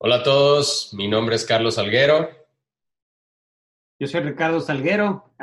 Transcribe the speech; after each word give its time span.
Hola 0.00 0.18
a 0.18 0.22
todos, 0.22 0.94
mi 0.94 1.08
nombre 1.08 1.34
es 1.34 1.44
Carlos 1.44 1.74
Salguero. 1.74 2.30
Yo 3.98 4.06
soy 4.06 4.20
Ricardo 4.20 4.60
Salguero 4.60 5.34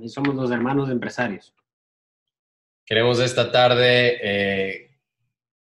y 0.00 0.08
somos 0.08 0.36
los 0.36 0.52
hermanos 0.52 0.88
empresarios. 0.88 1.52
Queremos 2.86 3.18
esta 3.18 3.50
tarde 3.50 4.20
eh, 4.22 5.00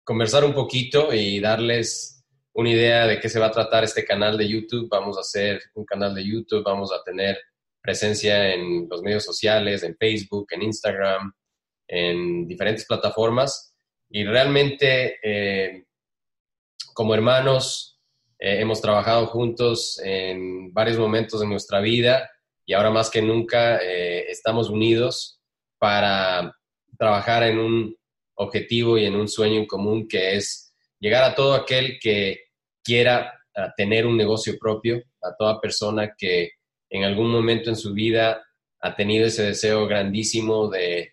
conversar 0.03 0.43
un 0.43 0.53
poquito 0.53 1.13
y 1.13 1.39
darles 1.39 2.25
una 2.51 2.71
idea 2.71 3.07
de 3.07 3.21
qué 3.21 3.29
se 3.29 3.39
va 3.39 3.45
a 3.45 3.51
tratar 3.51 3.85
este 3.85 4.03
canal 4.03 4.37
de 4.37 4.49
YouTube. 4.49 4.89
Vamos 4.91 5.17
a 5.17 5.21
hacer 5.21 5.61
un 5.75 5.85
canal 5.85 6.13
de 6.13 6.27
YouTube, 6.27 6.65
vamos 6.65 6.91
a 6.91 7.01
tener 7.05 7.39
presencia 7.81 8.53
en 8.53 8.89
los 8.89 9.01
medios 9.01 9.23
sociales, 9.23 9.81
en 9.83 9.95
Facebook, 9.95 10.47
en 10.51 10.63
Instagram, 10.63 11.33
en 11.87 12.45
diferentes 12.49 12.85
plataformas. 12.85 13.73
Y 14.09 14.25
realmente, 14.25 15.19
eh, 15.23 15.85
como 16.93 17.15
hermanos, 17.15 17.90
eh, 18.43 18.59
hemos 18.59 18.81
trabajado 18.81 19.27
juntos 19.27 20.01
en 20.03 20.73
varios 20.73 20.97
momentos 20.97 21.39
de 21.41 21.45
nuestra 21.45 21.79
vida 21.79 22.27
y 22.65 22.73
ahora 22.73 22.89
más 22.89 23.11
que 23.11 23.21
nunca 23.21 23.77
eh, 23.77 24.31
estamos 24.31 24.67
unidos 24.67 25.39
para 25.77 26.57
trabajar 26.97 27.43
en 27.43 27.59
un 27.59 27.95
objetivo 28.33 28.97
y 28.97 29.05
en 29.05 29.15
un 29.15 29.27
sueño 29.27 29.59
en 29.59 29.67
común 29.67 30.07
que 30.07 30.35
es 30.35 30.73
llegar 30.99 31.23
a 31.23 31.35
todo 31.35 31.53
aquel 31.53 31.99
que 31.99 32.45
quiera 32.83 33.31
tener 33.77 34.07
un 34.07 34.17
negocio 34.17 34.57
propio, 34.59 35.03
a 35.21 35.35
toda 35.37 35.61
persona 35.61 36.15
que 36.17 36.53
en 36.89 37.03
algún 37.03 37.29
momento 37.29 37.69
en 37.69 37.75
su 37.75 37.93
vida 37.93 38.43
ha 38.79 38.95
tenido 38.95 39.27
ese 39.27 39.43
deseo 39.43 39.85
grandísimo 39.85 40.67
de 40.67 41.11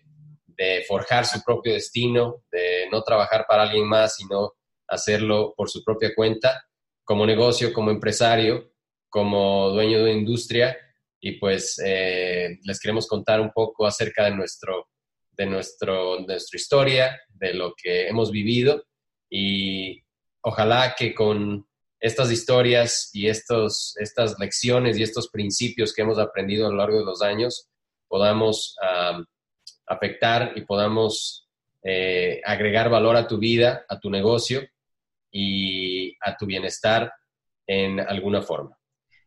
forjar 0.87 1.27
su 1.27 1.43
propio 1.43 1.73
destino, 1.73 2.43
de 2.51 2.87
no 2.91 3.03
trabajar 3.03 3.45
para 3.47 3.63
alguien 3.63 3.87
más, 3.87 4.15
sino 4.15 4.53
hacerlo 4.87 5.53
por 5.55 5.69
su 5.69 5.83
propia 5.83 6.15
cuenta 6.15 6.68
como 7.09 7.25
negocio, 7.25 7.73
como 7.73 7.89
empresario, 7.89 8.71
como 9.09 9.71
dueño 9.71 9.97
de 9.97 10.03
una 10.03 10.19
industria 10.19 10.77
y 11.19 11.39
pues 11.39 11.81
eh, 11.83 12.59
les 12.61 12.79
queremos 12.79 13.07
contar 13.07 13.41
un 13.41 13.49
poco 13.51 13.87
acerca 13.87 14.25
de, 14.25 14.35
nuestro, 14.35 14.89
de, 15.31 15.47
nuestro, 15.47 16.19
nuestra 16.19 16.55
historia, 16.55 17.19
de 17.29 17.55
lo 17.55 17.73
que 17.75 18.07
hemos 18.07 18.29
vivido 18.29 18.85
y 19.27 20.03
ojalá 20.41 20.93
que 20.95 21.15
con 21.15 21.65
estas 21.99 22.31
historias 22.31 23.09
y 23.11 23.27
estos, 23.27 23.97
estas 23.97 24.37
lecciones 24.37 24.99
y 24.99 25.01
estos 25.01 25.29
principios 25.31 25.95
que 25.95 26.03
hemos 26.03 26.19
aprendido 26.19 26.67
a 26.67 26.69
lo 26.69 26.75
largo 26.75 26.99
de 26.99 27.05
los 27.05 27.23
años 27.23 27.69
podamos 28.07 28.75
afectar 29.87 30.53
y 30.55 30.61
podamos 30.61 31.49
eh, 31.81 32.39
agregar 32.45 32.91
valor 32.91 33.15
a 33.15 33.27
tu 33.27 33.39
vida, 33.39 33.83
a 33.89 33.99
tu 33.99 34.11
negocio 34.11 34.61
y 35.31 35.98
a 36.21 36.35
tu 36.35 36.45
bienestar 36.45 37.11
en 37.67 37.99
alguna 37.99 38.41
forma. 38.41 38.79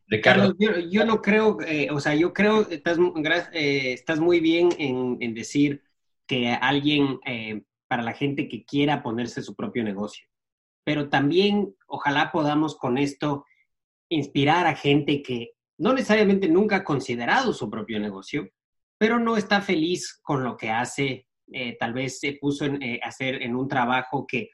Ricardo. 0.07 0.53
yo, 0.57 1.05
no 1.05 1.21
creo, 1.21 1.57
eh, 1.65 1.89
o 1.91 1.99
sea, 1.99 2.13
yo 2.13 2.33
creo, 2.33 2.69
estás, 2.69 2.97
eh, 3.53 3.93
estás 3.93 4.19
muy 4.19 4.39
bien 4.39 4.69
en, 4.77 5.33
decir 5.33 5.81
que 6.27 6.49
alguien, 6.49 7.19
eh, 7.25 7.63
para 7.87 8.03
la 8.03 8.13
gente 8.13 8.47
que 8.47 8.65
quiera 8.65 9.01
ponerse 9.01 9.41
su 9.41 9.55
propio 9.55 9.83
negocio, 9.83 10.27
pero 10.83 11.09
también 11.09 11.75
ojalá 11.87 12.31
podamos 12.31 12.75
con 12.75 12.97
esto 12.97 13.45
inspirar 14.09 14.67
a 14.67 14.75
gente 14.75 15.21
que 15.21 15.53
no 15.77 15.93
necesariamente 15.93 16.47
nunca 16.47 16.77
ha 16.77 16.83
considerado 16.83 17.53
su 17.53 17.69
propio 17.69 17.99
negocio, 17.99 18.49
pero 18.97 19.19
no 19.19 19.37
está 19.37 19.61
feliz 19.61 20.19
con 20.21 20.43
lo 20.43 20.57
que 20.57 20.69
hace, 20.69 21.27
tal 21.79 21.93
vez 21.93 22.19
se 22.19 22.33
puso 22.33 22.65
en 22.65 22.79
hacer 23.03 23.41
en 23.41 23.55
un 23.55 23.67
trabajo 23.67 24.25
que 24.27 24.49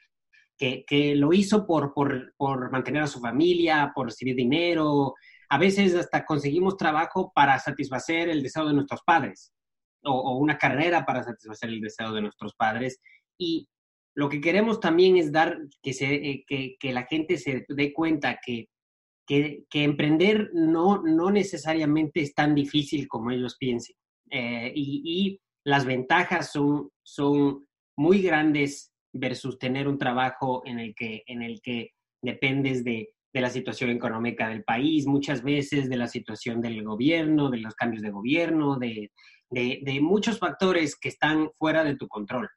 que, 0.60 1.16
lo 1.16 1.32
hizo 1.32 1.66
por, 1.66 1.94
por, 1.94 2.72
mantener 2.72 3.04
a 3.04 3.08
su 3.08 3.20
familia, 3.20 3.92
por 3.96 4.08
recibir 4.08 4.36
dinero. 4.36 5.16
A 5.50 5.58
veces 5.58 5.96
hasta 5.96 6.26
conseguimos 6.26 6.76
trabajo 6.76 7.32
para 7.34 7.58
satisfacer 7.60 8.30
el 8.30 8.44
deseo 8.44 8.68
de 8.68 8.74
nuestros 8.74 9.02
padres 9.04 9.54
o, 10.04 10.38
una 10.38 10.58
carrera 10.58 11.06
para 11.06 11.24
satisfacer 11.24 11.70
el 11.70 11.82
deseo 11.82 12.12
de 12.12 12.22
nuestros 12.22 12.54
padres. 12.56 13.00
Y 13.38 13.68
lo 14.16 14.28
que 14.28 14.42
queremos 14.42 14.80
también 14.80 15.16
es 15.16 15.32
dar 15.32 15.58
que, 15.82 15.94
se, 15.94 16.14
eh, 16.14 16.46
que, 16.48 16.94
la 16.94 17.06
gente 17.06 17.38
se 17.38 17.66
dé 17.70 17.94
cuenta 17.94 18.40
que, 18.46 18.68
que, 19.26 19.66
emprender 19.72 20.50
no, 20.54 21.02
no 21.02 21.32
necesariamente 21.32 22.22
es 22.22 22.34
tan 22.34 22.54
difícil 22.54 23.08
como 23.08 23.32
ellos 23.32 23.56
piensen. 23.58 23.96
Eh, 24.30 24.74
y, 24.76 25.02
y, 25.06 25.42
las 25.66 25.86
ventajas 25.86 26.52
son, 26.52 26.90
son 27.04 27.68
muy 27.98 28.22
grandes 28.22 28.92
versus 29.14 29.58
tener 29.58 29.88
un 29.88 29.98
trabajo 29.98 30.62
en 30.66 30.80
el 30.80 30.96
que, 30.96 31.24
en 31.28 31.42
el 31.42 31.62
que 31.62 31.94
dependes 32.22 32.84
de, 32.84 33.14
la 33.32 33.50
situación 33.50 33.92
económica 33.92 34.50
del 34.50 34.64
país, 34.64 35.06
muchas 35.06 35.44
veces 35.44 35.88
de 35.88 35.96
la 35.96 36.08
situación 36.08 36.62
del 36.62 36.84
gobierno, 36.84 37.50
de 37.50 37.60
los 37.60 37.74
cambios 37.74 38.02
de 38.02 38.10
gobierno, 38.10 38.78
de, 38.78 39.12
muchos 40.02 40.40
factores 40.40 40.98
que 40.98 41.10
están 41.10 41.50
fuera 41.58 41.84
de 41.84 41.96
tu 41.96 42.08
control. 42.08 42.50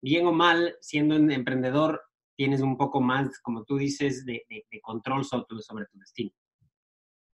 Bien 0.00 0.26
o 0.26 0.32
mal, 0.32 0.76
siendo 0.80 1.16
un 1.16 1.30
emprendedor, 1.30 2.00
tienes 2.36 2.62
un 2.62 2.78
poco 2.78 3.02
más, 3.02 3.38
como 3.40 3.64
tú 3.64 3.76
dices, 3.76 4.24
de, 4.24 4.44
control 4.82 5.24
sobre 5.24 5.44
tu, 5.46 5.60
sobre 5.60 5.84
tu 5.86 5.98
destino. 5.98 6.32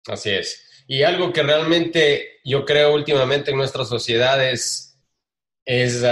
Así 0.06 0.30
es. 0.30 0.84
Y 0.86 1.02
algo 1.02 1.32
que 1.32 1.42
realmente 1.42 2.40
yo 2.44 2.64
creo 2.64 2.94
últimamente 2.94 3.50
en 3.50 3.58
nuestras 3.58 3.88
sociedades 3.88 4.98
es, 5.64 6.04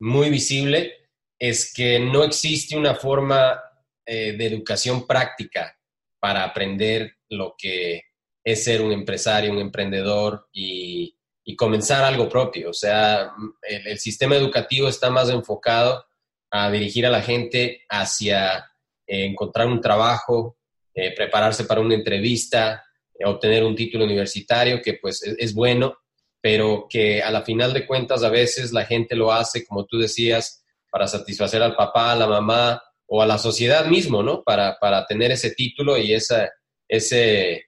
muy 0.00 0.30
visible 0.30 0.97
es 1.38 1.72
que 1.72 2.00
no 2.00 2.24
existe 2.24 2.76
una 2.76 2.94
forma 2.94 3.60
eh, 4.04 4.32
de 4.32 4.46
educación 4.46 5.06
práctica 5.06 5.78
para 6.18 6.44
aprender 6.44 7.18
lo 7.28 7.54
que 7.56 8.02
es 8.42 8.64
ser 8.64 8.80
un 8.80 8.92
empresario, 8.92 9.52
un 9.52 9.58
emprendedor 9.58 10.48
y, 10.52 11.14
comenzar 11.56 12.04
algo 12.04 12.28
propio. 12.28 12.68
O 12.68 12.74
sea, 12.74 13.32
el, 13.62 13.98
sistema 13.98 14.36
educativo 14.36 14.86
está 14.86 15.08
más 15.08 15.30
enfocado 15.30 16.04
a 16.50 16.70
dirigir 16.70 17.06
a 17.06 17.10
la 17.10 17.22
gente 17.22 17.84
hacia 17.88 18.58
eh, 19.06 19.24
encontrar 19.24 19.66
un 19.66 19.80
trabajo, 19.80 20.58
eh, 20.92 21.14
prepararse 21.16 21.64
para 21.64 21.80
una 21.80 21.94
entrevista, 21.94 22.84
obtener 23.24 23.64
un 23.64 23.74
título 23.74 24.04
universitario, 24.04 24.82
que 24.82 24.94
pues 24.94 25.22
es, 25.22 25.36
es 25.38 25.54
bueno, 25.54 25.96
pero 26.40 26.86
que 26.88 27.22
a 27.22 27.30
la 27.30 27.42
final 27.42 27.72
de 27.72 27.86
cuentas 27.86 28.22
a 28.22 28.30
veces 28.30 28.70
la 28.72 28.84
gente 28.84 29.16
lo 29.16 29.32
hace, 29.32 29.64
como 29.64 29.86
tú 29.86 29.98
decías, 29.98 30.66
para 30.90 31.06
satisfacer 31.06 31.62
al 31.62 31.76
papá, 31.76 32.12
a 32.12 32.16
la 32.16 32.26
mamá 32.26 32.82
o 33.06 33.22
a 33.22 33.26
la 33.26 33.38
sociedad 33.38 33.86
mismo, 33.86 34.22
¿no? 34.22 34.42
Para, 34.42 34.78
para 34.78 35.06
tener 35.06 35.32
ese 35.32 35.52
título 35.52 35.96
y 35.96 36.12
esa, 36.12 36.50
ese, 36.86 37.66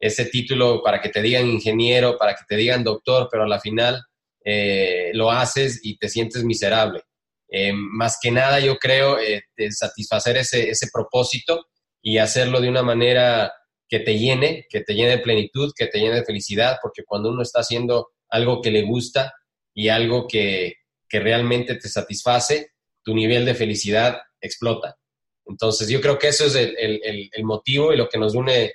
ese 0.00 0.24
título 0.26 0.82
para 0.82 1.00
que 1.00 1.10
te 1.10 1.22
digan 1.22 1.46
ingeniero, 1.46 2.16
para 2.18 2.34
que 2.34 2.42
te 2.48 2.56
digan 2.56 2.82
doctor, 2.82 3.28
pero 3.30 3.44
a 3.44 3.48
la 3.48 3.60
final 3.60 4.02
eh, 4.44 5.10
lo 5.14 5.30
haces 5.30 5.80
y 5.82 5.96
te 5.98 6.08
sientes 6.08 6.42
miserable. 6.44 7.02
Eh, 7.48 7.72
más 7.72 8.18
que 8.20 8.30
nada, 8.30 8.60
yo 8.60 8.76
creo, 8.76 9.18
eh, 9.18 9.42
satisfacer 9.70 10.36
ese, 10.36 10.70
ese 10.70 10.88
propósito 10.92 11.66
y 12.02 12.18
hacerlo 12.18 12.60
de 12.60 12.68
una 12.68 12.82
manera 12.82 13.52
que 13.88 14.00
te 14.00 14.18
llene, 14.18 14.66
que 14.68 14.80
te 14.80 14.94
llene 14.94 15.10
de 15.10 15.18
plenitud, 15.18 15.72
que 15.76 15.86
te 15.86 15.98
llene 15.98 16.16
de 16.16 16.24
felicidad, 16.24 16.78
porque 16.80 17.02
cuando 17.04 17.30
uno 17.30 17.42
está 17.42 17.60
haciendo 17.60 18.08
algo 18.28 18.62
que 18.62 18.70
le 18.70 18.82
gusta 18.82 19.32
y 19.74 19.88
algo 19.88 20.26
que, 20.28 20.74
que 21.10 21.20
realmente 21.20 21.74
te 21.74 21.88
satisface, 21.88 22.70
tu 23.02 23.14
nivel 23.14 23.44
de 23.44 23.54
felicidad 23.54 24.18
explota. 24.40 24.96
Entonces 25.44 25.88
yo 25.88 26.00
creo 26.00 26.18
que 26.18 26.28
eso 26.28 26.46
es 26.46 26.54
el, 26.54 27.44
motivo 27.44 27.92
y 27.92 27.96
lo 27.96 28.08
que 28.08 28.18
nos 28.18 28.34
une 28.36 28.74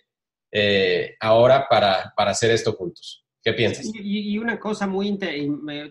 eh, 0.51 1.15
ahora 1.21 1.67
para, 1.69 2.13
hacer 2.17 2.51
esto 2.51 2.73
juntos. 2.73 3.25
¿Qué 3.41 3.53
piensas? 3.53 3.89
Y, 3.93 4.37
una 4.37 4.59
cosa 4.59 4.85
muy, 4.85 5.17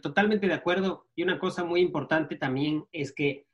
totalmente 0.03 0.47
de 0.47 0.54
acuerdo, 0.54 1.09
y 1.15 1.22
una 1.22 1.38
cosa 1.38 1.65
muy 1.65 1.81
importante 1.81 2.37
también 2.37 2.84
es 2.93 3.12
que 3.12 3.47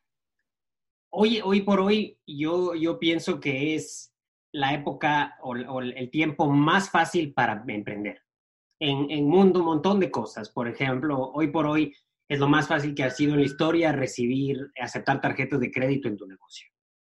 hoy, 1.13 1.41
hoy 1.45 1.61
por 1.61 1.81
hoy 1.81 2.19
yo, 2.27 2.75
yo 2.75 2.99
pienso 2.99 3.39
que 3.39 3.75
es 3.77 4.13
la 4.53 4.75
época 4.75 5.37
o, 5.43 5.55
el 5.55 6.11
tiempo 6.11 6.51
más 6.51 6.91
fácil 6.91 7.33
para 7.33 7.63
emprender. 7.69 8.23
En, 8.81 9.11
en 9.11 9.29
mundo, 9.29 9.61
un 9.61 9.67
montón 9.67 10.01
de 10.01 10.11
cosas. 10.11 10.49
Por 10.49 10.67
ejemplo, 10.67 11.31
hoy 11.35 11.49
por 11.49 11.67
hoy 11.67 11.95
es 12.31 12.39
lo 12.39 12.49
más 12.49 12.69
fácil 12.69 12.95
que 12.95 13.03
ha 13.03 13.11
sido 13.11 13.35
en 13.35 13.41
la 13.41 13.47
historia 13.47 13.91
recibir, 13.91 14.71
aceptar 14.81 15.21
tarjetas 15.21 15.59
de 15.59 15.73
crédito 15.73 16.07
en 16.07 16.17
tu 16.17 16.29
negocio. 16.29 16.69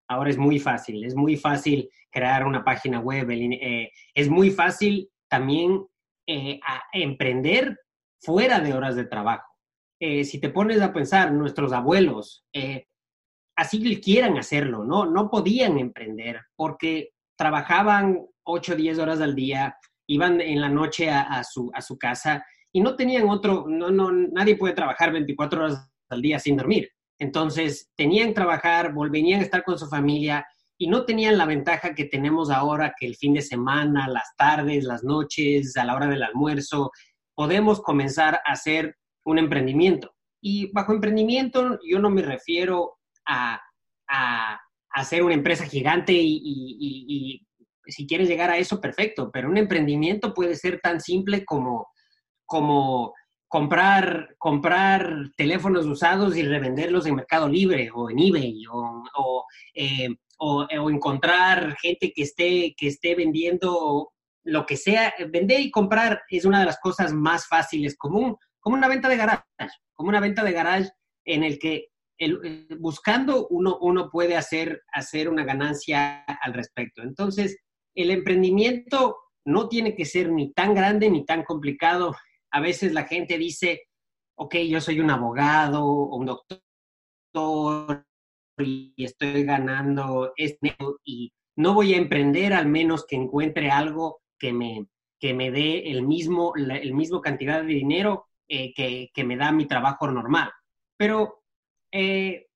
Ahora 0.08 0.30
es 0.30 0.38
muy 0.38 0.58
fácil, 0.58 1.04
es 1.04 1.14
muy 1.14 1.36
fácil 1.36 1.90
crear 2.10 2.46
una 2.46 2.64
página 2.64 3.00
web, 3.00 3.30
eh, 3.30 3.92
es 4.14 4.30
muy 4.30 4.50
fácil 4.50 5.10
también 5.28 5.84
eh, 6.26 6.58
emprender 6.94 7.78
fuera 8.18 8.60
de 8.60 8.72
horas 8.72 8.96
de 8.96 9.04
trabajo. 9.04 9.46
Eh, 10.00 10.24
si 10.24 10.40
te 10.40 10.48
pones 10.48 10.80
a 10.80 10.94
pensar, 10.94 11.30
nuestros 11.32 11.74
abuelos, 11.74 12.46
así 13.54 14.00
quieran 14.00 14.38
hacerlo, 14.38 14.84
¿no? 14.84 15.04
No 15.04 15.28
podían 15.28 15.78
emprender 15.78 16.40
porque 16.56 17.10
trabajaban 17.36 18.26
8 18.44 18.72
o 18.72 18.76
10 18.76 18.98
horas 18.98 19.20
al 19.20 19.34
día, 19.34 19.76
iban 20.06 20.40
en 20.40 20.62
la 20.62 20.70
noche 20.70 21.10
a 21.10 21.44
su 21.44 21.98
casa 21.98 22.42
y 22.72 22.80
no 22.80 22.96
tenían 22.96 23.28
otro, 23.28 23.66
no, 23.68 23.90
no, 23.90 24.12
nadie 24.12 24.56
puede 24.56 24.74
trabajar 24.74 25.12
24 25.12 25.64
horas 25.64 25.90
al 26.08 26.22
día 26.22 26.38
sin 26.38 26.56
dormir. 26.56 26.90
Entonces, 27.18 27.90
tenían 27.96 28.28
que 28.28 28.34
trabajar, 28.34 28.92
volvían 28.92 29.40
a 29.40 29.44
estar 29.44 29.62
con 29.62 29.78
su 29.78 29.86
familia 29.86 30.46
y 30.78 30.88
no 30.88 31.04
tenían 31.04 31.36
la 31.36 31.44
ventaja 31.44 31.94
que 31.94 32.06
tenemos 32.06 32.50
ahora, 32.50 32.94
que 32.98 33.06
el 33.06 33.16
fin 33.16 33.34
de 33.34 33.42
semana, 33.42 34.08
las 34.08 34.34
tardes, 34.36 34.84
las 34.84 35.04
noches, 35.04 35.76
a 35.76 35.84
la 35.84 35.94
hora 35.94 36.06
del 36.06 36.22
almuerzo, 36.22 36.90
podemos 37.34 37.82
comenzar 37.82 38.40
a 38.46 38.52
hacer 38.52 38.96
un 39.24 39.38
emprendimiento. 39.38 40.14
Y 40.40 40.72
bajo 40.72 40.94
emprendimiento 40.94 41.78
yo 41.86 41.98
no 41.98 42.08
me 42.08 42.22
refiero 42.22 42.98
a, 43.26 43.60
hacer 44.92 45.22
una 45.22 45.34
empresa 45.34 45.66
gigante 45.66 46.12
y, 46.14 47.46
si 47.86 48.06
quieres 48.06 48.28
llegar 48.28 48.50
a 48.50 48.58
eso, 48.58 48.80
perfecto, 48.80 49.30
pero 49.32 49.48
un 49.48 49.56
emprendimiento 49.56 50.32
puede 50.32 50.54
ser 50.54 50.80
tan 50.80 51.00
simple 51.00 51.44
como, 51.44 51.88
como 52.50 53.14
comprar, 53.46 54.34
comprar 54.36 55.30
teléfonos 55.36 55.86
usados 55.86 56.36
y 56.36 56.42
revenderlos 56.42 57.06
en 57.06 57.14
Mercado 57.14 57.48
Libre 57.48 57.90
o 57.94 58.10
en 58.10 58.18
eBay 58.18 58.64
o, 58.68 59.46
eh, 59.72 60.08
o, 60.38 60.66
encontrar 60.90 61.76
gente 61.80 62.12
que 62.12 62.22
esté, 62.22 62.74
que 62.76 62.88
esté 62.88 63.14
vendiendo 63.14 64.10
lo 64.42 64.66
que 64.66 64.76
sea. 64.76 65.14
Vender 65.30 65.60
y 65.60 65.70
comprar 65.70 66.22
es 66.28 66.44
una 66.44 66.58
de 66.58 66.66
las 66.66 66.80
cosas 66.80 67.12
más 67.12 67.46
fáciles, 67.46 67.96
como, 67.96 68.40
como 68.58 68.74
una 68.74 68.88
venta 68.88 69.08
de 69.08 69.16
garage, 69.16 69.44
como 69.94 70.08
una 70.08 70.20
venta 70.20 70.42
de 70.42 70.52
garage 70.52 70.90
en 71.24 71.44
el 71.44 71.60
que 71.60 71.86
buscando 72.80 73.46
uno, 73.46 73.78
uno 73.80 74.10
puede 74.10 74.36
hacer, 74.36 74.82
hacer 74.92 75.28
una 75.28 75.44
ganancia 75.44 76.24
al 76.24 76.52
respecto. 76.52 77.02
Entonces, 77.02 77.58
el 77.94 78.10
emprendimiento 78.10 79.18
no 79.44 79.68
tiene 79.68 79.94
que 79.94 80.04
ser 80.04 80.32
ni 80.32 80.52
tan 80.52 80.74
grande 80.74 81.08
ni 81.10 81.24
tan 81.24 81.44
complicado. 81.44 82.16
A 82.52 82.60
veces 82.60 82.92
la 82.92 83.04
gente 83.04 83.38
dice, 83.38 83.82
ok, 84.36 84.56
yo 84.68 84.80
soy 84.80 85.00
un 85.00 85.10
abogado 85.10 85.84
o 85.84 86.16
un 86.16 86.26
doctor 86.26 88.04
y 88.58 88.94
estoy 88.96 89.44
ganando 89.44 90.32
este 90.36 90.76
y 91.04 91.32
no 91.56 91.74
voy 91.74 91.94
a 91.94 91.98
emprender 91.98 92.52
al 92.52 92.66
menos 92.66 93.06
que 93.06 93.16
encuentre 93.16 93.70
algo 93.70 94.20
que 94.38 94.52
me, 94.52 94.86
que 95.18 95.34
me 95.34 95.50
dé 95.50 95.90
el 95.90 96.02
mismo, 96.06 96.54
el 96.56 96.94
mismo 96.94 97.20
cantidad 97.20 97.62
de 97.62 97.68
dinero 97.68 98.26
eh, 98.48 98.72
que, 98.74 99.10
que, 99.12 99.24
me 99.24 99.36
da 99.36 99.52
mi 99.52 99.66
trabajo 99.66 100.10
normal. 100.10 100.50
Pero, 100.96 101.42
eh, 101.92 102.46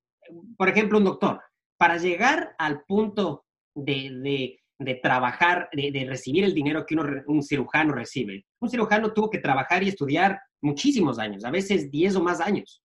por 0.56 0.68
ejemplo, 0.68 0.98
un 0.98 1.04
doctor, 1.04 1.40
para 1.76 1.98
llegar 1.98 2.54
al 2.58 2.82
punto 2.84 3.44
de, 3.74 4.10
de, 4.10 4.63
de 4.78 4.96
trabajar, 4.96 5.68
de, 5.72 5.90
de, 5.92 6.04
recibir 6.04 6.44
el 6.44 6.54
dinero 6.54 6.84
que 6.84 6.96
un 6.96 7.42
cirujano 7.42 7.94
recibe, 7.94 8.44
un 8.60 8.68
cirujano 8.68 9.12
tuvo 9.12 9.30
que 9.30 9.38
trabajar 9.38 9.82
y 9.82 9.88
estudiar 9.88 10.40
muchísimos 10.62 11.18
años, 11.18 11.44
a 11.44 11.50
veces 11.50 11.90
10 11.90 12.16
o 12.16 12.22
más 12.22 12.40
años. 12.40 12.82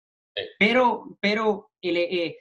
Pero, 0.57 1.17
pero 1.19 1.71
el, 1.81 1.97
eh, 1.97 2.37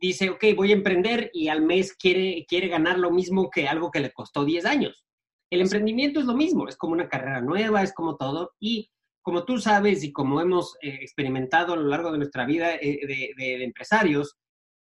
dice, 0.00 0.30
ok, 0.30 0.44
voy 0.56 0.70
a 0.70 0.76
emprender 0.76 1.30
y 1.32 1.48
al 1.48 1.62
mes 1.62 1.94
quiere, 1.94 2.44
quiere 2.48 2.68
ganar 2.68 2.98
lo 2.98 3.10
mismo 3.10 3.50
que 3.50 3.68
algo 3.68 3.90
que 3.90 4.00
le 4.00 4.12
costó 4.12 4.44
10 4.44 4.64
años. 4.66 5.04
El 5.50 5.60
emprendimiento 5.60 6.20
es 6.20 6.26
lo 6.26 6.34
mismo, 6.34 6.68
es 6.68 6.76
como 6.76 6.92
una 6.92 7.08
carrera 7.08 7.40
nueva, 7.40 7.82
es 7.82 7.92
como 7.92 8.16
todo. 8.16 8.52
Y 8.58 8.90
como 9.22 9.44
tú 9.44 9.58
sabes 9.58 10.02
y 10.02 10.12
como 10.12 10.40
hemos 10.40 10.76
eh, 10.82 10.98
experimentado 11.00 11.72
a 11.72 11.76
lo 11.76 11.88
largo 11.88 12.12
de 12.12 12.18
nuestra 12.18 12.44
vida 12.44 12.74
eh, 12.74 13.32
de, 13.36 13.64
empresarios, 13.64 14.36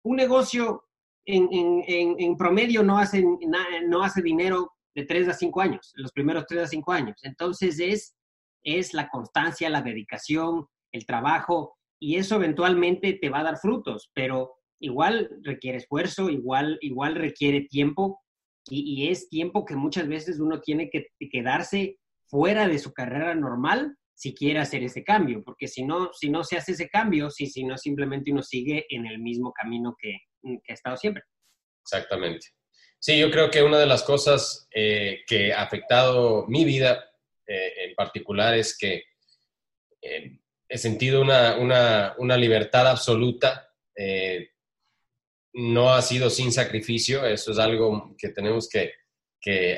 un 0.04 0.16
negocio 0.16 0.84
en, 1.24 2.36
promedio 2.36 2.82
no 2.82 2.98
hace, 2.98 3.24
no 3.86 4.02
hace 4.02 4.22
dinero 4.22 4.72
de 4.94 5.04
3 5.04 5.28
a 5.28 5.32
5 5.32 5.60
años, 5.60 5.92
los 5.94 6.12
primeros 6.12 6.46
3 6.46 6.62
a 6.62 6.66
5 6.66 6.92
años. 6.92 7.16
Entonces 7.22 7.78
es, 7.80 8.14
es 8.62 8.94
la 8.94 9.08
constancia, 9.08 9.70
la 9.70 9.82
dedicación, 9.82 10.66
el 10.92 11.06
trabajo, 11.06 11.76
y 11.98 12.16
eso 12.16 12.36
eventualmente 12.36 13.14
te 13.14 13.30
va 13.30 13.40
a 13.40 13.44
dar 13.44 13.58
frutos, 13.58 14.10
pero 14.12 14.54
igual 14.80 15.30
requiere 15.42 15.78
esfuerzo, 15.78 16.28
igual, 16.28 16.78
igual 16.80 17.14
requiere 17.14 17.62
tiempo 17.62 18.20
y, 18.68 19.08
es 19.08 19.28
tiempo 19.28 19.64
que 19.64 19.74
muchas 19.76 20.06
veces 20.06 20.38
uno 20.38 20.60
tiene 20.60 20.88
que 20.88 21.08
quedarse 21.30 21.98
fuera 22.26 22.68
de 22.68 22.78
su 22.78 22.92
carrera 22.92 23.34
normal 23.34 23.96
si 24.14 24.34
quiere 24.34 24.60
hacer 24.60 24.82
ese 24.84 25.02
cambio, 25.02 25.42
porque 25.44 25.66
si 25.68 25.84
no, 25.84 26.10
si 26.12 26.30
no 26.30 26.44
se 26.44 26.56
hace 26.56 26.72
ese 26.72 26.88
cambio, 26.88 27.30
si, 27.30 27.46
si 27.46 27.64
no 27.64 27.76
simplemente 27.76 28.30
uno 28.30 28.42
sigue 28.42 28.86
en 28.88 29.06
el 29.06 29.18
mismo 29.18 29.52
camino 29.52 29.96
que, 29.98 30.18
ha 30.68 30.72
estado 30.72 30.96
siempre. 30.96 31.22
Exactamente. 31.82 32.48
Sí, 32.98 33.18
yo 33.18 33.30
creo 33.30 33.50
que 33.50 33.62
una 33.62 33.78
de 33.78 33.86
las 33.86 34.02
cosas 34.02 34.68
eh, 34.74 35.22
que 35.26 35.52
ha 35.52 35.62
afectado 35.62 36.46
mi 36.46 36.64
vida 36.64 37.04
eh, 37.46 37.72
en 37.88 37.94
particular 37.94 38.54
es 38.54 38.76
que 38.78 39.04
eh, 40.00 40.38
he 40.68 40.78
sentido 40.78 41.20
una, 41.20 41.56
una, 41.56 42.14
una 42.18 42.36
libertad 42.36 42.86
absoluta 42.88 43.68
no 45.54 45.92
ha 45.92 46.02
sido 46.02 46.30
sin 46.30 46.52
sacrificio, 46.52 47.26
eso 47.26 47.52
es 47.52 47.58
algo 47.58 48.14
que 48.18 48.30
tenemos 48.30 48.68
que, 48.68 48.94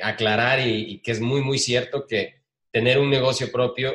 aclarar 0.03 0.61
y, 0.61 1.01
que 1.01 1.11
es 1.11 1.21
muy, 1.21 1.41
muy 1.41 1.59
cierto 1.59 2.07
que 2.07 2.43
tener 2.71 2.99
un 2.99 3.09
negocio 3.09 3.51
propio 3.51 3.95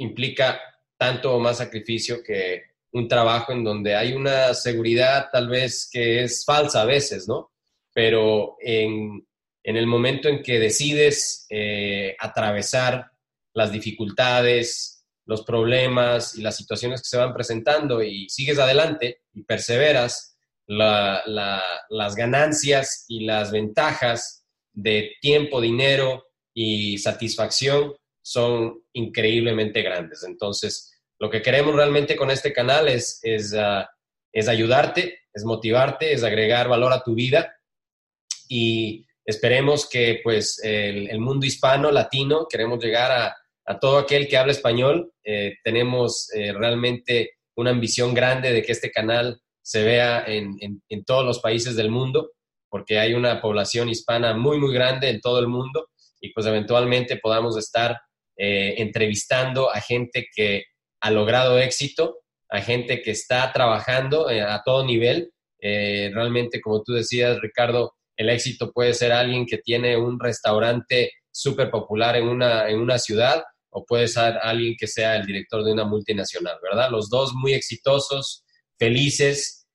implica 0.00 0.60
tanto 0.96 1.34
o 1.34 1.40
más 1.40 1.58
sacrificio 1.58 2.22
que 2.22 2.62
un 2.92 3.06
trabajo 3.06 3.52
en 3.52 3.62
donde 3.62 3.94
hay 3.94 4.12
una 4.12 4.52
seguridad 4.54 5.28
tal 5.32 5.48
vez 5.48 5.88
que 5.90 6.24
es 6.24 6.44
falsa 6.44 6.82
a 6.82 6.86
veces, 6.86 7.28
¿no? 7.28 7.52
Pero 7.94 8.56
en, 8.60 9.26
el 9.62 9.86
momento 9.86 10.28
en 10.28 10.42
que 10.42 10.58
decides 10.58 11.46
eh, 11.48 12.16
atravesar 12.18 13.10
las 13.54 13.70
dificultades, 13.72 15.04
los 15.26 15.44
problemas 15.44 16.36
y 16.36 16.42
las 16.42 16.56
situaciones 16.56 17.02
que 17.02 17.08
se 17.08 17.16
van 17.16 17.32
presentando 17.32 18.02
y 18.02 18.28
sigues 18.28 18.58
adelante 18.58 19.22
y 19.32 19.44
perseveras, 19.44 20.36
las 20.66 22.16
ganancias 22.16 23.04
y 23.08 23.24
las 23.24 23.50
ventajas 23.50 24.44
de 24.72 25.12
tiempo, 25.20 25.60
dinero 25.60 26.24
y 26.54 26.98
satisfacción 26.98 27.94
son 28.22 28.82
increíblemente 28.92 29.82
grandes. 29.82 30.24
Entonces, 30.24 31.00
lo 31.18 31.30
que 31.30 31.42
queremos 31.42 31.74
realmente 31.74 32.16
con 32.16 32.30
este 32.30 32.52
canal 32.52 32.88
es, 32.88 33.20
es, 33.22 33.54
ah, 33.54 33.88
es 34.32 34.48
ayudarte, 34.48 35.20
es 35.32 35.44
motivarte, 35.44 36.12
es 36.12 36.24
agregar 36.24 36.68
valor 36.68 36.92
a 36.92 37.02
tu 37.02 37.14
vida 37.14 37.54
y 38.48 39.06
esperemos 39.24 39.88
que 39.88 40.20
pues 40.24 40.60
el, 40.64 41.18
mundo 41.20 41.46
hispano, 41.46 41.90
latino, 41.90 42.46
queremos 42.48 42.82
llegar 42.82 43.12
a, 43.12 43.36
todo 43.80 43.98
aquel 43.98 44.26
que 44.26 44.36
habla 44.36 44.50
español. 44.50 45.12
Eh, 45.22 45.54
tenemos 45.62 46.28
eh, 46.34 46.52
realmente 46.52 47.34
una 47.54 47.70
ambición 47.70 48.12
grande 48.12 48.52
de 48.52 48.62
que 48.62 48.72
este 48.72 48.90
canal 48.90 49.40
se 49.62 49.84
vea 49.84 50.24
en, 50.26 50.56
en, 50.60 51.04
todos 51.04 51.24
los 51.24 51.38
países 51.38 51.76
del 51.76 51.88
mundo, 51.88 52.32
porque 52.68 52.98
hay 52.98 53.14
una 53.14 53.40
población 53.40 53.88
hispana 53.88 54.34
muy, 54.34 54.58
muy 54.58 54.74
grande 54.74 55.08
en 55.08 55.20
todo 55.20 55.38
el 55.38 55.46
mundo 55.46 55.90
y 56.20 56.32
pues 56.32 56.46
eventualmente 56.46 57.18
podamos 57.18 57.56
estar 57.56 58.00
eh, 58.42 58.80
entrevistando 58.80 59.70
a 59.70 59.82
gente 59.82 60.26
que 60.34 60.64
ha 61.02 61.10
logrado 61.10 61.58
éxito, 61.58 62.20
a 62.48 62.62
gente 62.62 63.02
que 63.02 63.10
está 63.10 63.52
trabajando 63.52 64.30
eh, 64.30 64.40
a 64.40 64.62
todo 64.64 64.82
nivel. 64.82 65.30
Eh, 65.60 66.10
realmente, 66.14 66.58
como 66.62 66.82
tú 66.82 66.94
decías, 66.94 67.38
Ricardo, 67.42 67.92
el 68.16 68.30
éxito 68.30 68.72
puede 68.72 68.94
ser 68.94 69.12
alguien 69.12 69.44
que 69.44 69.58
tiene 69.58 69.94
un 69.98 70.18
restaurante 70.18 71.12
súper 71.30 71.70
popular 71.70 72.16
en 72.16 72.28
una, 72.28 72.70
en 72.70 72.80
una 72.80 72.98
ciudad 72.98 73.42
o 73.68 73.84
puede 73.84 74.08
ser 74.08 74.38
alguien 74.40 74.74
que 74.78 74.86
sea 74.86 75.16
el 75.16 75.26
director 75.26 75.62
de 75.62 75.72
una 75.74 75.84
multinacional, 75.84 76.56
¿verdad? 76.62 76.90
Los 76.90 77.10
dos 77.10 77.34
muy 77.34 77.52
exitosos, 77.52 78.42
felices, 78.78 79.66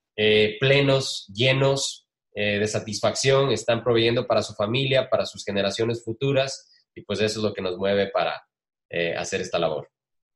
plenos, 0.60 1.32
llenos 1.34 2.08
de 2.34 2.68
satisfacción, 2.68 3.52
están 3.52 3.84
proveyendo 3.84 4.26
para 4.26 4.42
su 4.42 4.54
familia, 4.56 5.08
para 5.08 5.26
sus 5.26 5.46
generaciones 5.46 6.04
futuras, 6.04 6.72
y 6.96 7.02
pues 7.04 7.22
eso 7.22 7.40
es 7.40 7.44
lo 7.44 7.54
que 7.54 7.62
nos 7.62 7.78
mueve 7.78 8.08
para 8.08 8.42
eh, 8.90 9.16
hacer 9.16 9.42
esta 9.42 9.60
labor. 9.60 9.90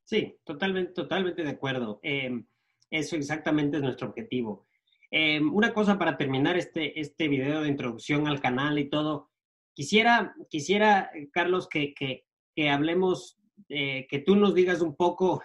Sí, 0.06 0.38
totalmente, 0.44 0.94
totalmente 0.94 1.44
de 1.44 1.50
acuerdo. 1.50 2.00
Em, 2.03 2.46
eso 2.89 3.15
exactamente 3.15 3.77
es 3.77 3.84
nuestro 3.84 4.10
objetivo. 4.10 4.68
Em, 5.12 5.53
una 5.53 5.74
cosa 5.74 5.98
para 5.98 6.18
terminar 6.18 6.58
este, 6.58 7.00
este 7.00 7.27
video 7.27 7.62
de 7.62 7.70
introducción 7.70 8.27
al 8.27 8.41
canal 8.41 8.79
y 8.79 8.89
todo, 8.89 9.29
quisiera, 9.74 10.36
quisiera 10.50 11.12
Carlos, 11.32 11.68
que, 11.68 11.94
que, 11.94 12.25
que 12.56 12.70
hablemos, 12.70 13.38
que 13.68 14.24
tú 14.25 14.36
nos 14.36 14.56
digas 14.56 14.82
un 14.82 14.96
poco, 14.96 15.44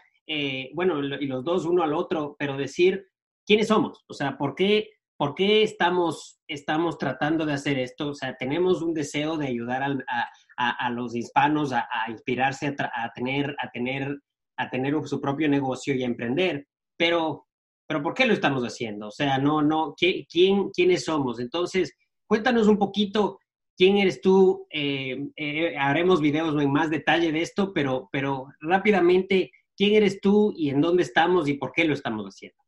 bueno, 0.72 1.02
y 1.02 1.26
los 1.26 1.44
dos 1.44 1.66
uno 1.66 1.82
al 1.82 1.92
otro, 1.92 2.36
pero 2.38 2.56
decir 2.56 3.08
quiénes 3.46 3.68
somos, 3.68 4.04
o 4.06 4.14
sea, 4.14 4.38
por 4.38 4.54
qué, 4.54 4.93
por 5.16 5.34
qué 5.34 5.62
estamos, 5.62 6.40
estamos 6.48 6.98
tratando 6.98 7.46
de 7.46 7.52
hacer 7.52 7.78
esto, 7.78 8.10
o 8.10 8.14
sea, 8.14 8.36
tenemos 8.36 8.82
un 8.82 8.94
deseo 8.94 9.36
de 9.36 9.46
ayudar 9.46 9.82
a, 9.82 10.28
a, 10.56 10.90
los 10.90 11.14
hispanos 11.14 11.72
a, 11.72 11.86
inspirarse, 12.08 12.74
a, 12.78 13.12
tener, 13.14 13.54
a, 13.60 13.70
tener, 13.70 14.18
a 14.56 14.70
tener 14.70 14.94
su 15.04 15.20
propio 15.20 15.48
negocio 15.48 15.94
y 15.94 16.02
a 16.02 16.06
emprender, 16.06 16.66
pero, 16.96 17.46
pero 17.86 18.02
¿por 18.02 18.14
qué 18.14 18.26
lo 18.26 18.34
estamos 18.34 18.62
haciendo? 18.64 19.08
O 19.08 19.10
sea, 19.10 19.38
no, 19.38 19.62
no, 19.62 19.94
¿quién, 19.96 20.70
quiénes 20.70 21.04
somos? 21.04 21.38
Entonces, 21.38 21.96
cuéntanos 22.26 22.66
un 22.66 22.78
poquito 22.78 23.38
quién 23.76 23.98
eres 23.98 24.20
tú, 24.20 24.66
eh, 24.70 25.16
eh, 25.36 25.76
haremos 25.76 26.20
videos 26.20 26.60
en 26.60 26.72
más 26.72 26.90
detalle 26.90 27.32
de 27.32 27.42
esto, 27.42 27.72
pero, 27.72 28.08
pero 28.10 28.48
rápidamente, 28.60 29.52
¿quién 29.76 29.94
eres 29.94 30.20
tú 30.20 30.52
y 30.56 30.70
en 30.70 30.80
dónde 30.80 31.02
estamos 31.02 31.48
y 31.48 31.54
por 31.54 31.72
qué 31.72 31.84
lo 31.84 31.94
estamos 31.94 32.26
haciendo? 32.26 32.58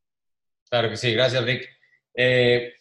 Claro 0.68 0.90
que 0.90 0.96
sí, 0.96 1.12
gracias 1.12 1.44
Rick. 1.44 1.75
Eh, 2.16 2.72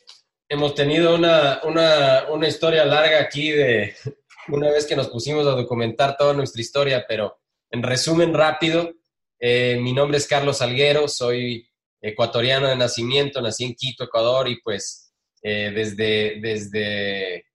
hemos 0.47 0.75
tenido 0.75 1.13
una, 1.13 1.59
una, 1.63 2.25
una, 2.29 2.47
historia 2.47 2.85
larga 2.85 3.19
aquí 3.19 3.51
de 3.51 3.93
una 4.47 4.69
vez 4.71 4.85
que 4.85 4.95
nos 4.95 5.09
pusimos 5.09 5.45
a 5.45 5.51
documentar 5.51 6.15
toda 6.17 6.33
nuestra 6.33 6.61
historia, 6.61 7.05
pero 7.07 7.37
en 7.69 7.83
resumen 7.83 8.33
rápido, 8.33 8.93
eh, 9.39 9.77
mi 9.81 9.91
nombre 9.91 10.17
es 10.17 10.27
Carlos 10.27 10.59
Salguero, 10.59 11.07
soy 11.09 11.69
ecuatoriano 12.01 12.67
de 12.67 12.75
nacimiento, 12.75 13.41
nací 13.41 13.65
en 13.65 13.75
Quito, 13.75 14.05
Ecuador, 14.05 14.47
y 14.47 14.61
pues 14.61 15.11
eh, 15.41 15.71
desde, 15.75 16.39
desde, 16.39 17.45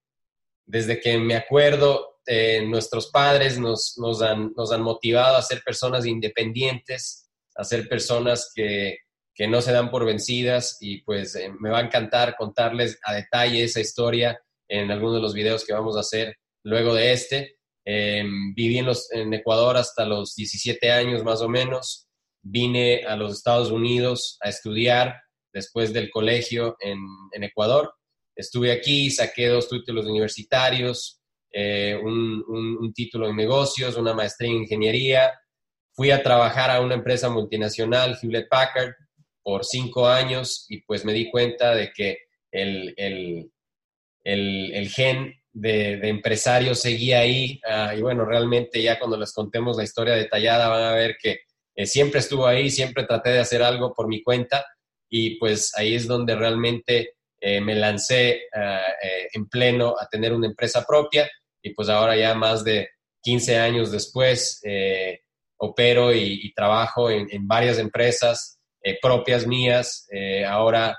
desde 0.66 1.00
que 1.00 1.16
me 1.18 1.36
acuerdo, 1.36 2.20
eh, 2.26 2.62
nuestros 2.66 3.10
padres 3.10 3.58
nos, 3.58 3.96
nos, 3.96 4.20
han, 4.20 4.52
nos 4.56 4.72
han 4.72 4.82
motivado 4.82 5.36
a 5.36 5.42
ser 5.42 5.62
personas 5.64 6.04
independientes, 6.04 7.30
a 7.54 7.64
ser 7.64 7.88
personas 7.88 8.52
que, 8.54 8.98
que 9.34 9.48
no 9.48 9.60
se 9.62 9.72
dan 9.72 9.90
por 9.90 10.04
vencidas 10.04 10.76
y 10.80 11.02
pues 11.02 11.34
eh, 11.36 11.52
me 11.58 11.70
va 11.70 11.78
a 11.78 11.84
encantar 11.84 12.36
contarles 12.36 12.98
a 13.04 13.14
detalle 13.14 13.64
esa 13.64 13.80
historia 13.80 14.40
en 14.68 14.90
algunos 14.90 15.16
de 15.16 15.22
los 15.22 15.34
videos 15.34 15.64
que 15.64 15.72
vamos 15.72 15.96
a 15.96 16.00
hacer 16.00 16.36
luego 16.64 16.94
de 16.94 17.12
este. 17.12 17.56
viví 17.84 18.78
en, 18.78 18.86
los, 18.86 19.10
en 19.12 19.32
Ecuador 19.32 19.76
hasta 19.76 20.04
los 20.04 20.34
17 20.34 20.92
años 20.92 21.24
más 21.24 21.40
o 21.40 21.48
menos 21.48 22.10
vine 22.42 23.04
a 23.06 23.16
los 23.16 23.32
Estados 23.32 23.70
Unidos 23.70 24.38
a 24.40 24.48
estudiar 24.48 25.20
después 25.52 25.92
del 25.92 26.10
colegio 26.10 26.76
en, 26.80 26.98
Ecuador. 27.42 27.92
Estuve 28.34 28.72
aquí, 28.72 29.10
saqué 29.10 29.48
dos 29.48 29.68
títulos 29.68 30.06
universitarios, 30.06 31.20
eh, 31.52 31.98
un, 32.02 32.92
título 32.94 33.28
en 33.28 33.36
negocios, 33.36 33.96
una 33.96 34.14
maestría 34.14 34.50
en 34.50 34.56
ingeniería. 34.58 35.32
Fui 35.92 36.10
a 36.10 36.22
trabajar 36.22 36.70
a 36.70 36.80
una 36.80 36.94
empresa 36.94 37.28
multinacional, 37.28 38.16
Hewlett 38.20 38.48
Packard, 38.48 38.94
por 39.42 39.64
cinco 39.64 40.06
años 40.08 40.66
y 40.68 40.82
pues 40.82 41.04
me 41.04 41.12
di 41.12 41.30
cuenta 41.30 41.74
de 41.74 41.92
que 41.92 42.18
el, 42.50 42.94
gen 44.90 45.34
de, 45.52 46.08
empresario 46.08 46.74
seguía 46.74 47.20
ahí. 47.20 47.60
Ah, 47.66 47.94
y 47.96 48.02
bueno, 48.02 48.24
realmente 48.24 48.82
ya 48.82 48.98
cuando 48.98 49.16
les 49.16 49.32
contemos 49.32 49.76
la 49.76 49.84
historia 49.84 50.14
detallada 50.14 50.68
van 50.68 50.82
a 50.82 50.94
ver 50.94 51.16
que 51.20 51.40
eh, 51.74 51.86
siempre 51.86 52.20
estuvo 52.20 52.46
ahí, 52.46 52.70
siempre 52.70 53.04
traté 53.04 53.30
de 53.30 53.40
hacer 53.40 53.62
algo 53.62 53.94
por 53.94 54.06
mi 54.08 54.22
cuenta 54.22 54.64
y 55.08 55.38
pues 55.38 55.72
ahí 55.76 55.94
es 55.94 56.06
donde 56.06 56.36
realmente 56.36 57.14
eh, 57.40 57.60
me 57.60 57.74
lancé 57.74 58.42
eh, 58.54 59.28
en 59.32 59.48
pleno 59.48 59.94
a 59.98 60.06
tener 60.06 60.32
una 60.32 60.46
empresa 60.46 60.84
propia 60.86 61.28
y 61.62 61.72
pues 61.72 61.88
ahora 61.88 62.16
ya 62.16 62.34
más 62.34 62.64
de 62.64 62.90
15 63.22 63.58
años 63.58 63.90
después 63.90 64.60
opero 65.56 66.14
y, 66.14 66.52
trabajo 66.54 67.10
en, 67.10 67.28
varias 67.46 67.78
empresas 67.78 68.59
propias 69.02 69.46
mías. 69.46 70.06
ahora 70.46 70.96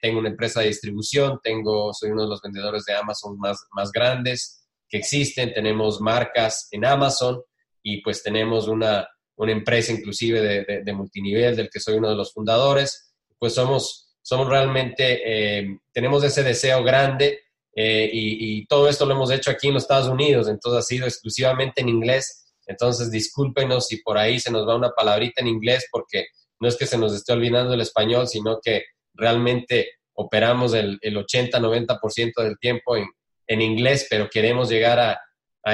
tengo 0.00 0.18
una 0.18 0.28
empresa 0.28 0.60
de 0.60 0.68
distribución, 0.68 1.38
tengo, 1.42 1.92
soy 1.92 2.10
uno 2.10 2.22
de 2.22 2.28
los 2.28 2.40
vendedores 2.42 2.84
de 2.84 2.94
Amazon 2.94 3.38
más, 3.38 3.58
más 3.72 3.92
grandes 3.92 4.66
que 4.88 4.98
existen, 4.98 5.52
tenemos 5.52 6.00
marcas 6.00 6.68
en 6.70 6.84
Amazon 6.84 7.42
y 7.82 8.00
pues 8.02 8.22
tenemos 8.22 8.68
una 8.68 9.06
una 9.38 9.52
empresa 9.52 9.92
inclusive 9.92 10.82
de, 10.84 10.92
multinivel 10.92 11.56
del 11.56 11.70
que 11.70 11.80
soy 11.80 11.94
uno 11.94 12.10
de 12.10 12.16
los 12.16 12.32
fundadores, 12.32 13.14
pues 13.38 13.54
somos, 13.54 14.16
somos 14.20 14.48
realmente, 14.48 15.22
eh, 15.24 15.78
tenemos 15.92 16.24
ese 16.24 16.42
deseo 16.42 16.82
grande 16.82 17.40
eh, 17.74 18.10
y, 18.12 18.66
todo 18.66 18.88
esto 18.88 19.06
lo 19.06 19.14
hemos 19.14 19.30
hecho 19.30 19.52
aquí 19.52 19.68
en 19.68 19.74
los 19.74 19.84
Estados 19.84 20.08
Unidos, 20.08 20.48
entonces 20.48 20.80
ha 20.80 20.82
sido 20.82 21.06
exclusivamente 21.06 21.80
en 21.80 21.88
inglés, 21.88 22.52
entonces 22.66 23.12
discúlpenos 23.12 23.86
si 23.86 23.98
por 24.02 24.18
ahí 24.18 24.40
se 24.40 24.50
nos 24.50 24.66
va 24.66 24.76
una 24.76 24.90
palabrita 24.90 25.40
en 25.40 25.46
inglés 25.46 25.86
porque 25.90 26.26
no 26.60 26.68
es 26.68 26.76
que 26.76 26.86
se 26.86 26.98
nos 26.98 27.14
esté 27.14 27.32
olvidando 27.32 27.74
el 27.74 27.80
español, 27.80 28.28
sino 28.28 28.60
que 28.62 28.84
realmente 29.14 29.98
operamos 30.14 30.74
el, 30.74 30.98
el 31.00 31.16
80-90% 31.16 32.42
del 32.42 32.58
tiempo 32.58 32.96
en, 32.96 33.62
inglés, 33.62 34.06
pero 34.10 34.28
queremos 34.28 34.68
llegar 34.68 34.98
a, 34.98 35.20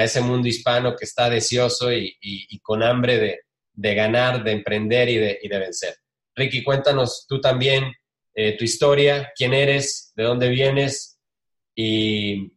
ese 0.03 0.19
mundo 0.19 0.47
hispano 0.47 0.95
que 0.95 1.05
está 1.05 1.29
deseoso 1.29 1.91
y, 1.93 2.59
con 2.61 2.83
hambre 2.83 3.39
de, 3.73 3.95
ganar, 3.95 4.43
de 4.43 4.51
emprender 4.51 5.07
y 5.07 5.17
de, 5.17 5.59
vencer. 5.59 5.95
Ricky, 6.35 6.63
cuéntanos 6.63 7.25
tú 7.29 7.39
también 7.39 7.93
eh, 8.33 8.57
tu 8.57 8.65
historia, 8.65 9.31
quién 9.35 9.53
eres, 9.53 10.11
de 10.15 10.23
dónde 10.23 10.49
vienes 10.49 11.17
y 11.73 12.51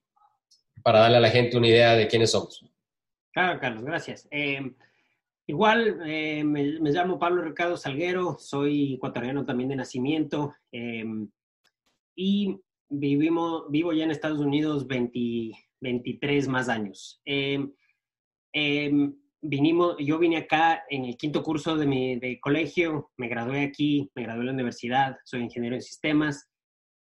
para 0.82 1.00
darle 1.00 1.18
a 1.18 1.20
la 1.20 1.30
gente 1.30 1.56
una 1.56 1.68
idea 1.68 1.94
de 1.94 2.08
quiénes 2.08 2.32
somos. 2.32 2.64
Claro, 3.32 3.60
Carlos, 3.60 3.84
gracias. 3.84 4.26
Em, 4.32 4.74
igual, 5.48 6.00
eh, 6.04 6.44
me, 6.44 6.62
llamo 6.92 7.18
Pablo 7.18 7.42
Ricardo 7.42 7.76
Salguero, 7.76 8.36
soy 8.38 8.94
ecuatoriano 8.94 9.44
también 9.44 9.70
de 9.70 9.76
nacimiento 9.76 10.54
em, 10.70 11.28
y 12.14 12.60
vivimos, 12.90 13.64
vivo 13.70 13.92
ya 13.92 14.04
en 14.04 14.10
Estados 14.10 14.40
Unidos 14.40 14.86
23 14.86 16.48
más 16.48 16.68
años. 16.68 17.20
Em, 17.24 17.72
vinimos, 19.40 19.96
yo 19.98 20.18
vine 20.18 20.36
acá 20.36 20.84
en 20.90 21.06
el 21.06 21.16
quinto 21.16 21.42
curso 21.42 21.76
de 21.76 21.86
mi 21.86 22.18
de 22.18 22.38
colegio, 22.40 23.10
me 23.16 23.28
gradué 23.28 23.62
aquí, 23.62 24.10
me 24.14 24.24
gradué 24.24 24.40
en 24.40 24.46
la 24.46 24.52
universidad, 24.52 25.16
soy 25.24 25.42
ingeniero 25.42 25.76
en 25.76 25.82
sistemas 25.82 26.50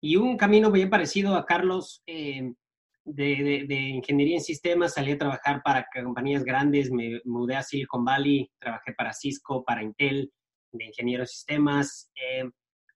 y 0.02 0.16
un 0.16 0.38
camino 0.38 0.72
bien 0.72 0.90
parecido 0.90 1.36
a 1.36 1.46
Carlos 1.46 2.02
eh, 2.08 2.54
de, 3.06 3.66
de, 3.68 3.76
ingeniería 3.76 4.38
en 4.38 4.44
sistemas, 4.44 4.94
salí 4.94 5.12
a 5.12 5.18
trabajar 5.18 5.62
para 5.64 5.88
compañías 6.04 6.44
grandes, 6.44 6.92
me 6.92 7.22
mudé 7.26 7.56
a 7.56 7.64
Silicon 7.64 8.06
Valley, 8.06 8.50
trabajé 8.60 8.94
para 8.94 9.14
Cisco, 9.14 9.64
para 9.64 9.84
Intel, 9.84 10.32
de 10.72 10.86
ingeniero 10.86 11.24
en 11.24 11.28
sistemas, 11.28 12.12
eh, 12.16 12.50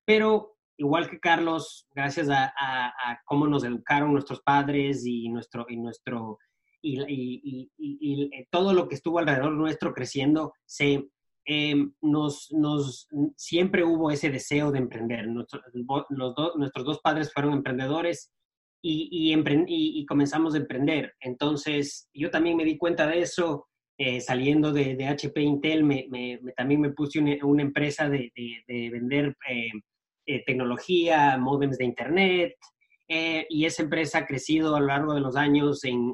pero 0.05 0.55
igual 0.77 1.09
que 1.09 1.19
Carlos, 1.19 1.87
gracias 1.93 2.29
a, 2.29 3.19
cómo 3.25 3.47
nos 3.47 3.63
educaron 3.63 4.13
nuestros 4.13 4.41
padres 4.41 5.05
y 5.05 5.29
nuestro, 5.29 5.65
y 5.69 5.77
nuestro 5.77 6.37
y, 6.81 7.69
eh, 7.77 8.47
todo 8.51 8.73
lo 8.73 8.87
que 8.87 8.95
estuvo 8.95 9.19
alrededor 9.19 9.51
nuestro 9.51 9.93
creciendo, 9.93 10.53
se, 10.65 11.09
em, 11.45 11.93
nos, 12.01 12.51
nos, 12.51 13.07
siempre 13.35 13.83
hubo 13.83 14.11
ese 14.11 14.29
deseo 14.29 14.71
de 14.71 14.79
emprender. 14.79 15.27
Nuestro, 15.27 15.61
los 16.09 16.35
nuestros 16.55 16.85
dos 16.85 16.99
padres 17.01 17.33
fueron 17.33 17.53
emprendedores 17.53 18.31
y, 18.81 19.31
y, 19.33 20.05
comenzamos 20.05 20.53
a 20.53 20.59
emprender. 20.59 21.13
Entonces, 21.19 22.09
yo 22.13 22.29
también 22.29 22.57
me 22.57 22.65
di 22.65 22.77
cuenta 22.77 23.07
de 23.07 23.21
eso. 23.21 23.67
Eh, 23.99 24.21
saliendo 24.21 24.71
de, 24.71 24.95
de, 24.95 25.07
HP 25.07 25.41
Intel, 25.41 25.83
me, 25.83 26.05
me, 26.11 26.39
también 26.55 26.81
me 26.81 26.91
puse 26.91 27.19
una, 27.19 27.61
empresa 27.63 28.07
de, 28.07 28.31
de, 28.35 28.89
vender 28.91 29.35
eh, 29.49 30.43
tecnología, 30.45 31.35
modems 31.39 31.79
de 31.79 31.85
Internet, 31.85 32.55
y 33.07 33.65
esa 33.65 33.81
empresa 33.81 34.19
ha 34.19 34.25
crecido 34.27 34.75
a 34.75 34.79
lo 34.81 34.85
largo 34.87 35.15
de 35.15 35.21
los 35.21 35.35
años 35.35 35.83
en, 35.83 36.13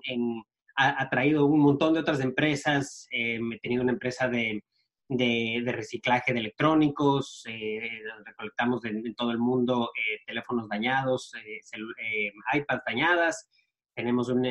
ha, 0.75 1.10
traído 1.10 1.46
un 1.46 1.60
montón 1.60 1.93
de 1.93 2.00
otras 2.00 2.20
empresas. 2.20 3.08
Eh, 3.12 3.39
he 3.53 3.60
tenido 3.60 3.84
una 3.84 3.93
empresa 3.93 4.27
de, 4.27 4.63
de, 5.10 5.63
reciclaje 5.65 6.33
de 6.33 6.39
electrónicos, 6.39 7.43
eh, 7.48 8.01
recolectamos 8.25 8.83
en, 8.86 9.13
todo 9.15 9.31
el 9.31 9.39
mundo 9.39 9.91
eh, 9.95 10.19
teléfonos 10.25 10.67
dañados, 10.67 11.31
eh, 11.36 12.31
iPads 12.53 12.83
dañadas. 12.86 13.50
Tenemos 13.95 14.29
un, 14.29 14.43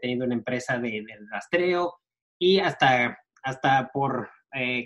tenido 0.00 0.24
una 0.24 0.34
empresa 0.34 0.78
de, 0.78 1.04
rastreo 1.30 1.94
y 2.38 2.58
hasta, 2.58 3.18
hasta 3.42 3.90
por 3.92 4.28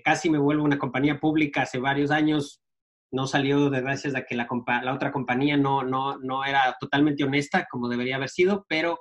casi 0.05 0.31
me 0.31 0.39
vuelvo 0.39 0.63
una 0.63 0.79
compañía 0.79 1.19
pública 1.19 1.63
hace 1.63 1.79
varios 1.79 2.11
años. 2.11 2.63
No 3.11 3.27
salió 3.27 3.71
de 3.71 3.81
gracias 3.81 4.15
a 4.15 4.25
que 4.25 4.35
la, 4.35 4.47
la 4.83 4.95
otra 4.95 5.13
compañía 5.13 5.57
no, 5.57 5.83
no, 5.83 6.19
no 6.19 6.45
era 6.45 6.77
totalmente 6.79 7.25
honesta 7.25 7.67
como 7.71 7.89
debería 7.89 8.17
haber 8.17 8.29
sido, 8.29 8.67
pero 8.69 8.99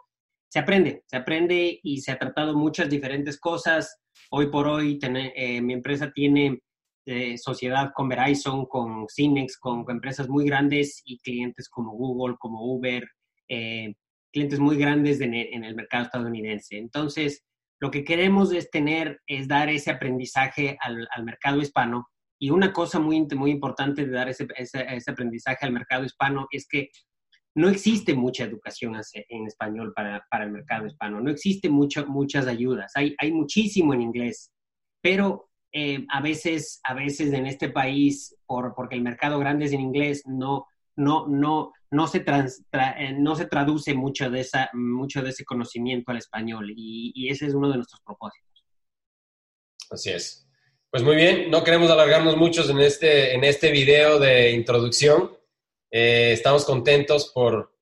se 0.47 0.59
aprende, 0.59 1.03
se 1.05 1.17
aprende 1.17 1.79
y 1.83 1.99
se 1.99 2.13
ha 2.13 2.17
tratado 2.17 2.55
muchas 2.55 2.89
diferentes 2.89 3.37
cosas. 3.37 3.99
Hoy 4.31 4.47
por 4.47 4.67
hoy 4.67 4.99
eh, 5.01 5.61
mi 5.61 5.73
empresa 5.73 6.11
tiene 6.11 6.59
eh, 7.05 7.37
sociedad 7.37 7.91
con 7.93 8.09
Verizon, 8.09 8.65
con 8.65 9.07
Cinex, 9.07 9.57
con, 9.57 9.85
empresas 9.87 10.27
muy 10.27 10.45
grandes 10.45 11.01
y 11.05 11.19
clientes 11.19 11.69
como 11.69 11.91
Google, 11.91 12.35
como 12.39 12.65
Uber, 12.65 13.07
eh, 13.47 13.93
clientes 14.33 14.59
muy 14.59 14.77
grandes 14.77 15.21
en 15.21 15.33
el, 15.33 15.75
mercado 15.75 16.05
estadounidense. 16.05 16.77
Entonces, 16.77 17.43
lo 17.79 17.91
que 17.91 18.03
queremos 18.03 18.51
es 18.51 18.71
tener, 18.71 19.21
es 19.27 19.47
dar 19.47 19.69
ese 19.69 19.91
aprendizaje 19.91 20.77
al, 20.81 21.07
mercado 21.23 21.61
hispano. 21.61 22.07
Y 22.39 22.49
una 22.49 22.73
cosa 22.73 22.99
muy, 22.99 23.25
muy 23.35 23.51
importante 23.51 24.05
de 24.05 24.11
dar 24.11 24.29
ese, 24.29 24.47
ese 24.57 25.11
aprendizaje 25.11 25.65
al 25.65 25.71
mercado 25.71 26.03
hispano 26.03 26.47
es 26.51 26.67
que 26.67 26.89
no 27.55 27.69
existe 27.69 28.13
mucha 28.13 28.43
educación 28.43 28.95
en 29.13 29.47
español 29.47 29.93
para, 29.95 30.25
el 30.43 30.51
mercado 30.51 30.85
hispano, 30.87 31.21
no 31.21 31.31
existe 31.31 31.69
mucho, 31.69 32.05
muchas 32.05 32.47
ayudas, 32.47 32.91
hay, 32.95 33.15
hay 33.17 33.31
muchísimo 33.31 33.93
en 33.93 34.01
inglés, 34.01 34.51
pero 35.01 35.49
eh, 35.71 36.05
a, 36.09 36.21
veces, 36.21 36.79
a 36.83 36.93
veces 36.93 37.33
en 37.33 37.47
este 37.47 37.69
país, 37.69 38.35
por, 38.45 38.75
porque 38.75 38.95
el 38.95 39.01
mercado 39.01 39.39
grande 39.39 39.65
es 39.65 39.73
en 39.73 39.81
inglés, 39.81 40.23
no, 40.25 40.67
no, 40.97 41.27
no, 41.27 41.71
no, 41.91 42.07
se, 42.07 42.23
eh, 42.25 43.13
no 43.17 43.35
se 43.35 43.45
traduce 43.45 43.93
mucho 43.93 44.29
de, 44.29 44.41
esa, 44.41 44.69
mucho 44.73 45.21
de 45.21 45.29
ese 45.29 45.45
conocimiento 45.45 46.11
al 46.11 46.17
español 46.17 46.71
y, 46.75 47.11
y 47.15 47.29
ese 47.29 47.47
es 47.47 47.53
uno 47.53 47.69
de 47.69 47.77
nuestros 47.77 48.01
propósitos. 48.01 48.65
Así 49.89 50.11
es. 50.11 50.47
Pues 50.89 51.03
muy 51.03 51.15
bien, 51.15 51.51
no 51.51 51.63
queremos 51.63 51.91
alargarnos 51.91 52.37
mucho 52.37 52.69
en 52.69 52.79
este, 52.79 53.33
en 53.33 53.43
este 53.43 53.71
video 53.71 54.17
de 54.19 54.51
introducción. 54.51 55.31
Eh, 55.91 56.31
estamos 56.33 56.65
contentos 56.65 57.31
por, 57.33 57.73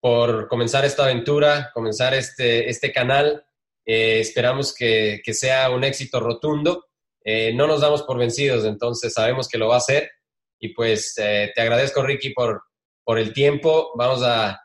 por 0.00 0.48
comenzar 0.48 0.84
esta 0.84 1.04
aventura, 1.04 1.70
comenzar 1.74 2.14
este, 2.14 2.68
este 2.68 2.92
canal. 2.92 3.44
Eh, 3.84 4.20
esperamos 4.20 4.74
que, 4.74 5.20
que, 5.24 5.34
sea 5.34 5.70
un 5.70 5.84
éxito 5.84 6.20
rotundo. 6.20 6.86
Eh, 7.24 7.52
no 7.54 7.66
nos 7.66 7.80
damos 7.80 8.02
por 8.02 8.18
vencidos, 8.18 8.64
entonces 8.64 9.12
sabemos 9.12 9.48
que 9.48 9.58
lo 9.58 9.68
va 9.68 9.74
a 9.74 9.78
hacer. 9.78 10.10
Y 10.60 10.74
pues 10.74 11.14
te 11.14 11.60
agradezco, 11.60 12.02
Ricky, 12.02 12.30
por, 12.30 12.62
por 13.04 13.18
el 13.18 13.32
tiempo. 13.32 13.92
Vamos 13.96 14.22
a, 14.24 14.60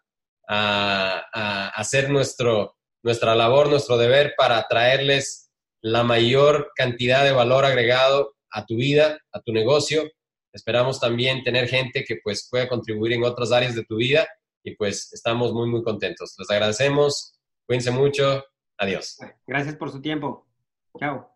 a, 0.47 1.23
a 1.31 1.69
hacer 1.69 2.09
nuestro, 2.09 2.77
nuestra 3.03 3.35
labor, 3.35 3.69
nuestro 3.69 3.97
deber 3.97 4.33
para 4.35 4.65
traerles 4.67 5.51
la 5.81 6.03
mayor 6.03 6.71
cantidad 6.75 7.23
de 7.23 7.33
valor 7.33 7.65
agregado 7.65 8.35
a 8.49 8.65
tu 8.65 8.77
vida, 8.77 9.19
a 9.31 9.41
tu 9.41 9.51
negocio. 9.51 10.09
Esperamos 10.53 10.99
también 10.99 11.43
tener 11.43 11.67
gente 11.67 12.03
que 12.03 12.19
pues 12.23 12.47
pueda 12.49 12.69
contribuir 12.69 13.13
en 13.13 13.23
otras 13.23 13.51
áreas 13.51 13.75
de 13.75 13.83
tu 13.83 13.97
vida 13.97 14.27
y 14.63 14.75
pues 14.75 15.11
estamos 15.11 15.51
muy, 15.51 15.67
muy 15.69 15.83
contentos. 15.83 16.35
Les 16.37 16.49
agradecemos. 16.49 17.39
Cuídense 17.65 17.91
mucho. 17.91 18.43
Adiós. 18.77 19.17
Gracias 19.47 19.75
por 19.75 19.91
su 19.91 20.01
tiempo. 20.01 20.45
Chao. 20.99 21.32